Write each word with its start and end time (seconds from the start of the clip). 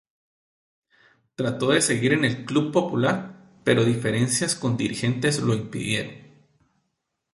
Trató 1.35 1.67
de 1.69 1.79
seguir 1.83 2.13
en 2.13 2.25
el 2.25 2.43
"club 2.43 2.71
popular", 2.71 3.59
pero 3.63 3.85
diferencias 3.85 4.55
con 4.55 4.75
dirigentes 4.75 5.39
lo 5.41 5.53
impidieron. 5.53 6.15